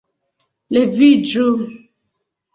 [0.77, 1.45] Leviĝu!